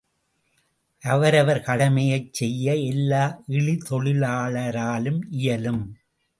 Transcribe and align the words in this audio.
அவரவர் 1.03 1.61
கடமையைச் 1.61 2.33
செய்ய 2.33 2.75
எல்லா 2.75 3.43
இழிதொழிலாளாராலும் 3.47 5.21
இயலும். 5.29 5.83